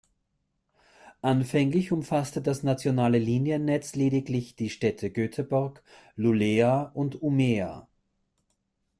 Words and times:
Anfänglich 1.21 1.91
umfasste 1.91 2.41
das 2.41 2.63
nationale 2.63 3.19
Liniennetz 3.19 3.93
lediglich 3.95 4.55
die 4.55 4.71
Städte 4.71 5.11
Göteborg, 5.11 5.83
Luleå 6.17 6.89
und 6.95 7.21
Umeå. 7.21 7.85